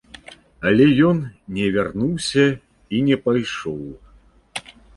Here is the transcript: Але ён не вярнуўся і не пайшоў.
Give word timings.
Але 0.69 0.87
ён 1.09 1.19
не 1.59 1.67
вярнуўся 1.75 2.45
і 2.53 2.97
не 3.11 3.17
пайшоў. 3.27 3.79